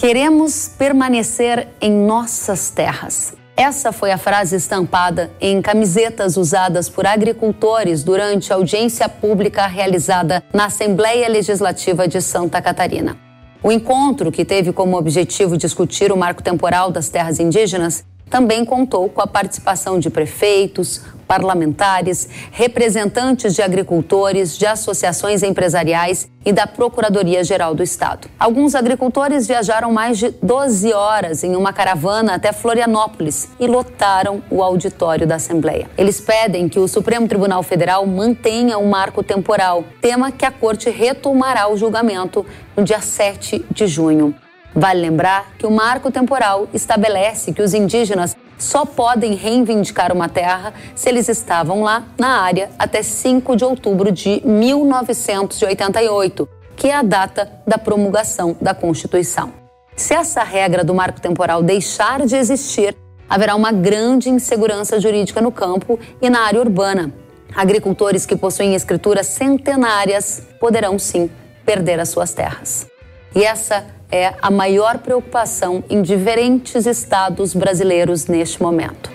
Queremos 0.00 0.66
permanecer 0.66 1.68
em 1.78 1.92
nossas 1.92 2.70
terras. 2.70 3.34
Essa 3.54 3.92
foi 3.92 4.10
a 4.10 4.16
frase 4.16 4.56
estampada 4.56 5.30
em 5.38 5.60
camisetas 5.60 6.38
usadas 6.38 6.88
por 6.88 7.04
agricultores 7.04 8.02
durante 8.02 8.50
a 8.50 8.56
audiência 8.56 9.10
pública 9.10 9.66
realizada 9.66 10.42
na 10.54 10.64
Assembleia 10.64 11.28
Legislativa 11.28 12.08
de 12.08 12.18
Santa 12.22 12.62
Catarina. 12.62 13.14
O 13.62 13.70
encontro, 13.70 14.32
que 14.32 14.42
teve 14.42 14.72
como 14.72 14.96
objetivo 14.96 15.58
discutir 15.58 16.10
o 16.10 16.16
marco 16.16 16.42
temporal 16.42 16.90
das 16.90 17.10
terras 17.10 17.38
indígenas, 17.38 18.02
também 18.30 18.64
contou 18.64 19.06
com 19.10 19.20
a 19.20 19.26
participação 19.26 19.98
de 19.98 20.08
prefeitos, 20.08 21.02
parlamentares, 21.30 22.28
representantes 22.50 23.54
de 23.54 23.62
agricultores, 23.62 24.58
de 24.58 24.66
associações 24.66 25.44
empresariais 25.44 26.28
e 26.44 26.52
da 26.52 26.66
Procuradoria-Geral 26.66 27.72
do 27.72 27.84
Estado. 27.84 28.28
Alguns 28.36 28.74
agricultores 28.74 29.46
viajaram 29.46 29.92
mais 29.92 30.18
de 30.18 30.30
12 30.42 30.92
horas 30.92 31.44
em 31.44 31.54
uma 31.54 31.72
caravana 31.72 32.34
até 32.34 32.52
Florianópolis 32.52 33.48
e 33.60 33.68
lotaram 33.68 34.42
o 34.50 34.60
auditório 34.60 35.24
da 35.24 35.36
Assembleia. 35.36 35.88
Eles 35.96 36.20
pedem 36.20 36.68
que 36.68 36.80
o 36.80 36.88
Supremo 36.88 37.28
Tribunal 37.28 37.62
Federal 37.62 38.04
mantenha 38.06 38.76
o 38.76 38.82
um 38.82 38.90
marco 38.90 39.22
temporal, 39.22 39.84
tema 40.00 40.32
que 40.32 40.44
a 40.44 40.50
Corte 40.50 40.90
retomará 40.90 41.70
o 41.70 41.76
julgamento 41.76 42.44
no 42.76 42.82
dia 42.82 43.00
7 43.00 43.64
de 43.70 43.86
junho. 43.86 44.34
Vale 44.80 44.98
lembrar 44.98 45.52
que 45.58 45.66
o 45.66 45.70
marco 45.70 46.10
temporal 46.10 46.66
estabelece 46.72 47.52
que 47.52 47.60
os 47.60 47.74
indígenas 47.74 48.34
só 48.56 48.86
podem 48.86 49.34
reivindicar 49.34 50.10
uma 50.10 50.26
terra 50.26 50.72
se 50.94 51.10
eles 51.10 51.28
estavam 51.28 51.82
lá 51.82 52.04
na 52.18 52.40
área 52.40 52.70
até 52.78 53.02
5 53.02 53.56
de 53.56 53.62
outubro 53.62 54.10
de 54.10 54.40
1988, 54.42 56.48
que 56.74 56.88
é 56.88 56.94
a 56.94 57.02
data 57.02 57.60
da 57.66 57.76
promulgação 57.76 58.56
da 58.58 58.72
Constituição. 58.72 59.52
Se 59.94 60.14
essa 60.14 60.42
regra 60.42 60.82
do 60.82 60.94
marco 60.94 61.20
temporal 61.20 61.62
deixar 61.62 62.24
de 62.24 62.36
existir, 62.36 62.96
haverá 63.28 63.54
uma 63.56 63.72
grande 63.72 64.30
insegurança 64.30 64.98
jurídica 64.98 65.42
no 65.42 65.52
campo 65.52 66.00
e 66.22 66.30
na 66.30 66.40
área 66.40 66.58
urbana. 66.58 67.12
Agricultores 67.54 68.24
que 68.24 68.34
possuem 68.34 68.74
escrituras 68.74 69.26
centenárias 69.26 70.42
poderão 70.58 70.98
sim 70.98 71.30
perder 71.66 72.00
as 72.00 72.08
suas 72.08 72.32
terras. 72.32 72.86
E 73.34 73.44
essa 73.44 73.99
é 74.10 74.34
a 74.40 74.50
maior 74.50 74.98
preocupação 74.98 75.84
em 75.88 76.02
diferentes 76.02 76.86
estados 76.86 77.54
brasileiros 77.54 78.26
neste 78.26 78.62
momento. 78.62 79.10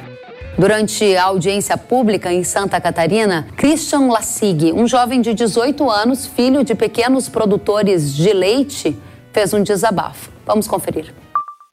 Durante 0.58 1.16
a 1.18 1.26
audiência 1.26 1.78
pública 1.78 2.32
em 2.32 2.44
Santa 2.44 2.80
Catarina, 2.80 3.46
Christian 3.58 4.08
Lassig, 4.08 4.72
um 4.72 4.88
jovem 4.88 5.20
de 5.22 5.34
18 5.34 5.90
anos, 5.90 6.26
filho 6.26 6.64
de 6.64 6.74
pequenos 6.74 7.28
produtores 7.28 8.16
de 8.16 8.32
leite, 8.32 8.96
fez 9.34 9.54
um 9.54 9.62
desabafo. 9.62 10.32
Vamos 10.46 10.66
conferir. 10.66 11.14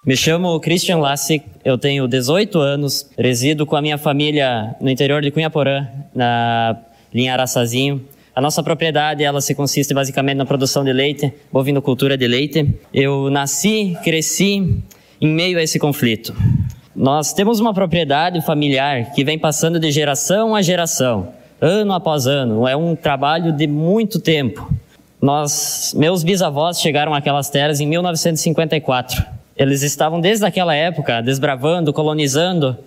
Me 0.05 0.17
chamo 0.17 0.59
Christian 0.59 0.99
Lassig, 0.99 1.45
eu 1.65 1.79
tenho 1.79 2.09
18 2.09 2.59
anos, 2.59 3.09
resido 3.17 3.65
com 3.65 3.77
a 3.77 3.81
minha 3.81 3.97
família 3.97 4.75
no 4.81 4.91
interior 4.91 5.23
de 5.23 5.31
Cunhaporã, 5.31 5.87
na 6.13 6.77
linha 7.15 7.35
Araçazinho. 7.35 8.05
A 8.35 8.41
nossa 8.41 8.63
propriedade, 8.63 9.23
ela 9.23 9.43
se 9.43 9.55
consiste 9.55 9.93
basicamente 9.93 10.39
na 10.39 10.47
produção 10.47 10.83
de 10.83 10.91
leite, 10.91 11.31
bovinocultura 11.53 12.17
de 12.17 12.27
leite. 12.27 12.75
Eu 12.93 13.29
nasci, 13.29 13.95
cresci 14.03 14.83
em 15.21 15.29
meio 15.29 15.59
a 15.59 15.63
esse 15.63 15.79
conflito. 15.79 16.35
Nós 16.97 17.35
temos 17.35 17.61
uma 17.61 17.75
propriedade 17.75 18.41
familiar 18.41 19.13
que 19.13 19.23
vem 19.23 19.39
passando 19.39 19.79
de 19.79 19.91
geração 19.91 20.55
a 20.55 20.63
geração, 20.63 21.29
ano 21.61 21.93
após 21.93 22.27
ano. 22.27 22.67
É 22.67 22.75
um 22.75 22.97
trabalho 22.97 23.53
de 23.53 23.67
muito 23.67 24.19
tempo. 24.19 24.73
Nós, 25.21 25.95
meus 25.95 26.23
bisavós 26.23 26.81
chegaram 26.81 27.13
àquelas 27.13 27.51
terras 27.51 27.81
em 27.81 27.87
1954. 27.87 29.27
Eles 29.55 29.83
estavam 29.83 30.19
desde 30.19 30.47
aquela 30.47 30.75
época 30.75 31.21
desbravando, 31.21 31.93
colonizando 31.93 32.79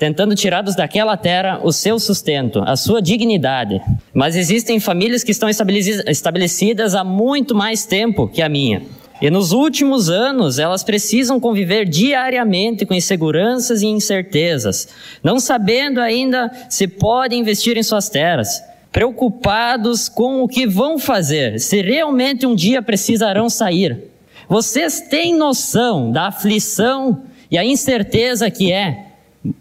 tentando 0.00 0.34
tirar 0.34 0.62
daquela 0.62 1.14
terra 1.14 1.60
o 1.62 1.70
seu 1.70 1.98
sustento, 2.00 2.62
a 2.64 2.74
sua 2.74 3.02
dignidade. 3.02 3.82
Mas 4.14 4.34
existem 4.34 4.80
famílias 4.80 5.22
que 5.22 5.30
estão 5.30 5.46
estabelecidas 5.50 6.94
há 6.94 7.04
muito 7.04 7.54
mais 7.54 7.84
tempo 7.84 8.26
que 8.26 8.40
a 8.40 8.48
minha. 8.48 8.80
E 9.20 9.28
nos 9.28 9.52
últimos 9.52 10.08
anos, 10.08 10.58
elas 10.58 10.82
precisam 10.82 11.38
conviver 11.38 11.84
diariamente 11.84 12.86
com 12.86 12.94
inseguranças 12.94 13.82
e 13.82 13.88
incertezas, 13.88 14.88
não 15.22 15.38
sabendo 15.38 16.00
ainda 16.00 16.50
se 16.70 16.88
podem 16.88 17.40
investir 17.40 17.76
em 17.76 17.82
suas 17.82 18.08
terras, 18.08 18.62
preocupados 18.90 20.08
com 20.08 20.42
o 20.42 20.48
que 20.48 20.66
vão 20.66 20.98
fazer, 20.98 21.60
se 21.60 21.82
realmente 21.82 22.46
um 22.46 22.54
dia 22.54 22.80
precisarão 22.80 23.50
sair. 23.50 24.04
Vocês 24.48 25.02
têm 25.02 25.36
noção 25.36 26.10
da 26.10 26.28
aflição 26.28 27.24
e 27.50 27.58
a 27.58 27.64
incerteza 27.66 28.50
que 28.50 28.72
é 28.72 29.09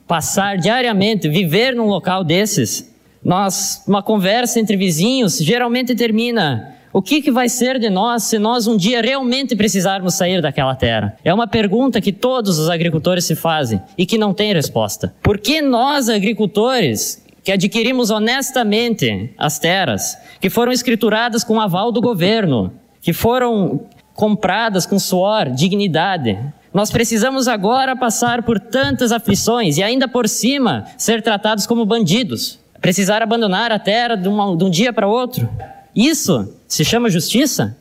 passar 0.08 0.58
diariamente, 0.58 1.30
viver 1.30 1.76
num 1.76 1.88
local 1.88 2.24
desses, 2.24 2.94
nós, 3.24 3.84
uma 3.88 4.02
conversa 4.02 4.60
entre 4.60 4.78
vizinhos 4.78 5.38
geralmente 5.38 5.96
termina 5.96 6.76
o 6.92 7.02
que, 7.02 7.22
que 7.22 7.32
vai 7.32 7.48
ser 7.48 7.78
de 7.78 7.90
nós 7.90 8.24
se 8.24 8.40
nós 8.40 8.66
um 8.66 8.76
dia 8.76 9.02
realmente 9.02 9.56
precisarmos 9.56 10.16
sair 10.16 10.42
daquela 10.42 10.74
terra? 10.74 11.16
É 11.24 11.32
uma 11.32 11.48
pergunta 11.48 12.02
que 12.02 12.12
todos 12.12 12.58
os 12.58 12.68
agricultores 12.68 13.26
se 13.26 13.36
fazem 13.36 13.80
e 13.96 14.08
que 14.08 14.18
não 14.18 14.34
tem 14.34 14.54
resposta. 14.54 15.14
Por 15.22 15.38
que 15.38 15.62
nós, 15.62 16.10
agricultores, 16.10 17.24
que 17.44 17.52
adquirimos 17.52 18.10
honestamente 18.10 19.32
as 19.38 19.60
terras, 19.60 20.18
que 20.42 20.50
foram 20.50 20.72
escrituradas 20.72 21.44
com 21.44 21.62
aval 21.62 21.92
do 21.92 22.02
governo, 22.02 22.74
que 23.02 23.14
foram 23.14 23.82
compradas 24.16 24.88
com 24.88 24.98
suor, 24.98 25.52
dignidade, 25.52 26.38
nós 26.74 26.92
precisamos 26.92 27.48
agora 27.48 27.96
passar 27.96 28.44
por 28.44 28.60
tantas 28.60 29.12
aflições 29.12 29.78
e 29.78 29.84
ainda 29.84 30.08
por 30.08 30.28
cima 30.30 30.86
ser 30.98 31.22
tratados 31.22 31.66
como 31.66 31.86
bandidos. 31.86 32.60
Precisar 32.80 33.22
abandonar 33.22 33.72
a 33.72 33.80
terra 33.80 34.16
de, 34.16 34.28
uma, 34.28 34.56
de 34.56 34.64
um 34.64 34.70
dia 34.70 34.94
para 34.94 35.08
outro. 35.08 35.50
Isso 35.96 36.54
se 36.68 36.86
chama 36.86 37.10
justiça? 37.10 37.76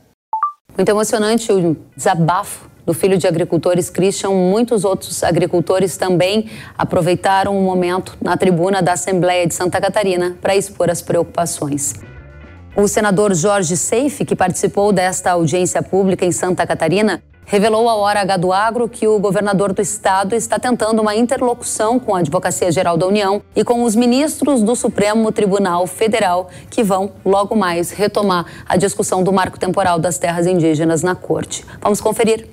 Muito 0.76 0.88
emocionante 0.88 1.52
o 1.52 1.76
desabafo 1.94 2.68
do 2.86 2.94
filho 2.94 3.18
de 3.18 3.26
agricultores 3.26 3.90
Christian. 3.90 4.30
Muitos 4.30 4.84
outros 4.84 5.22
agricultores 5.22 5.98
também 5.98 6.48
aproveitaram 6.76 7.58
o 7.58 7.62
momento 7.62 8.16
na 8.22 8.36
tribuna 8.36 8.80
da 8.80 8.94
Assembleia 8.94 9.46
de 9.46 9.54
Santa 9.54 9.78
Catarina 9.78 10.36
para 10.40 10.56
expor 10.56 10.88
as 10.88 11.02
preocupações. 11.02 11.92
O 12.74 12.88
senador 12.88 13.34
Jorge 13.34 13.76
Seife, 13.76 14.24
que 14.24 14.34
participou 14.34 14.92
desta 14.92 15.32
audiência 15.32 15.82
pública 15.82 16.24
em 16.24 16.32
Santa 16.32 16.66
Catarina, 16.66 17.22
revelou 17.48 17.88
à 17.88 17.96
Hora 17.96 18.20
H 18.20 18.36
do 18.36 18.52
Agro 18.52 18.86
que 18.86 19.08
o 19.08 19.18
governador 19.18 19.72
do 19.72 19.80
estado 19.80 20.34
está 20.34 20.58
tentando 20.58 21.00
uma 21.00 21.16
interlocução 21.16 21.98
com 21.98 22.14
a 22.14 22.18
Advocacia 22.18 22.70
Geral 22.70 22.98
da 22.98 23.06
União 23.06 23.42
e 23.56 23.64
com 23.64 23.84
os 23.84 23.96
ministros 23.96 24.62
do 24.62 24.76
Supremo 24.76 25.32
Tribunal 25.32 25.86
Federal, 25.86 26.50
que 26.68 26.82
vão 26.82 27.10
logo 27.24 27.56
mais 27.56 27.90
retomar 27.90 28.44
a 28.68 28.76
discussão 28.76 29.24
do 29.24 29.32
marco 29.32 29.58
temporal 29.58 29.98
das 29.98 30.18
terras 30.18 30.46
indígenas 30.46 31.02
na 31.02 31.14
corte. 31.14 31.64
Vamos 31.80 32.02
conferir. 32.02 32.46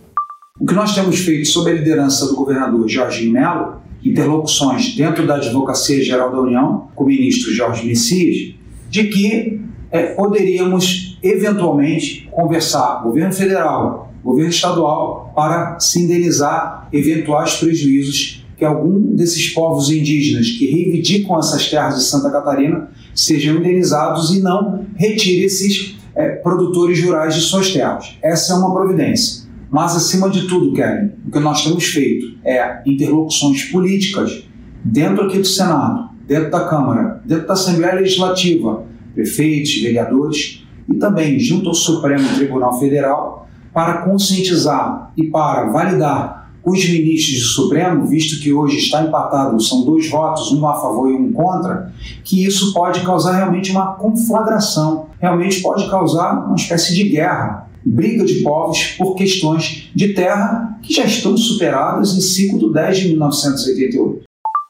O 0.57 0.65
que 0.65 0.73
nós 0.73 0.95
temos 0.95 1.19
feito 1.19 1.45
sob 1.49 1.69
a 1.69 1.73
liderança 1.73 2.25
do 2.27 2.35
governador 2.37 2.87
Jorge 2.87 3.29
Mello, 3.29 3.81
interlocuções 4.01 4.95
dentro 4.95 5.27
da 5.27 5.35
Advocacia 5.35 6.01
Geral 6.01 6.31
da 6.31 6.39
União, 6.39 6.87
com 6.95 7.03
o 7.03 7.07
ministro 7.07 7.53
Jorge 7.53 7.85
Messias, 7.85 8.55
de 8.89 9.03
que 9.09 9.59
é, 9.91 10.13
poderíamos 10.13 11.19
eventualmente 11.21 12.29
conversar, 12.31 13.03
governo 13.03 13.33
federal, 13.33 14.14
governo 14.25 14.49
estadual 14.49 15.31
para 15.35 15.79
se 15.79 16.01
indenizar 16.01 16.89
eventuais 16.91 17.53
prejuízos 17.57 18.43
que 18.57 18.65
algum 18.65 19.15
desses 19.15 19.49
povos 19.49 19.91
indígenas 19.91 20.49
que 20.49 20.65
reivindicam 20.65 21.37
essas 21.37 21.69
terras 21.69 21.95
de 21.95 22.03
Santa 22.03 22.31
Catarina 22.31 22.89
sejam 23.13 23.57
indenizados 23.57 24.33
e 24.33 24.41
não 24.41 24.85
retire 24.95 25.43
esses 25.43 25.95
é, 26.15 26.29
produtores 26.37 27.03
rurais 27.03 27.35
de 27.35 27.41
suas 27.41 27.71
terras. 27.71 28.17
Essa 28.23 28.53
é 28.53 28.55
uma 28.55 28.73
providência. 28.73 29.45
Mas, 29.69 29.95
acima 29.95 30.29
de 30.29 30.47
tudo, 30.47 30.73
Kevin, 30.73 31.11
o 31.27 31.31
que 31.31 31.39
nós 31.39 31.63
temos 31.63 31.83
feito 31.85 32.37
é 32.43 32.81
interlocuções 32.85 33.65
políticas 33.65 34.47
dentro 34.83 35.25
aqui 35.25 35.37
do 35.37 35.45
Senado, 35.45 36.09
dentro 36.25 36.49
da 36.49 36.67
Câmara, 36.67 37.21
dentro 37.25 37.45
da 37.45 37.53
Assembleia 37.53 37.95
Legislativa, 37.95 38.85
prefeitos, 39.13 39.75
vereadores 39.81 40.65
e 40.89 40.95
também 40.95 41.37
junto 41.39 41.69
ao 41.69 41.75
Supremo 41.75 42.27
Tribunal 42.35 42.79
Federal 42.79 43.44
para 43.75 44.03
conscientizar 44.03 45.11
e 45.17 45.25
para 45.25 45.69
validar 45.69 46.49
os 46.63 46.83
ministros 46.89 47.39
do 47.39 47.47
Supremo, 47.47 48.07
visto 48.07 48.41
que 48.41 48.53
hoje 48.53 48.77
está 48.77 49.03
empatado, 49.03 49.61
são 49.61 49.83
dois 49.83 50.09
votos, 50.09 50.49
um 50.53 50.65
a 50.65 50.73
favor 50.75 51.11
e 51.11 51.13
um 51.13 51.33
contra, 51.33 51.93
que 52.23 52.45
isso 52.45 52.73
pode 52.73 53.01
causar 53.01 53.33
realmente 53.33 53.71
uma 53.71 53.95
conflagração, 53.95 55.07
realmente 55.19 55.61
pode 55.61 55.89
causar 55.89 56.45
uma 56.47 56.55
espécie 56.55 56.95
de 56.95 57.03
guerra, 57.09 57.67
briga 57.85 58.23
de 58.23 58.35
povos 58.35 58.95
por 58.97 59.13
questões 59.13 59.91
de 59.93 60.13
terra 60.13 60.79
que 60.81 60.93
já 60.93 61.03
estão 61.03 61.35
superadas 61.35 62.15
em 62.15 62.21
ciclo 62.21 62.57
do 62.57 62.71
10 62.71 62.97
de 62.97 63.07
1988. 63.09 64.21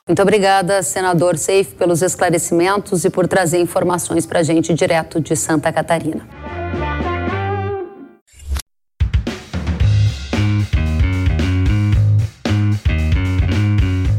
Muito 0.07 0.22
obrigada, 0.22 0.81
senador 0.81 1.38
Seif, 1.38 1.75
pelos 1.75 2.02
esclarecimentos 2.02 3.06
e 3.06 3.10
por 3.12 3.28
trazer 3.28 3.60
informações 3.60 4.25
para 4.25 4.40
a 4.40 4.44
gente 4.44 4.74
direto 4.74 5.22
de 5.22 5.36
Santa 5.36 5.72
Catarina. 5.72 6.34